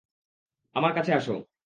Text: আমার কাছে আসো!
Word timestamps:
আমার 0.75 0.91
কাছে 0.93 1.11
আসো! 1.13 1.35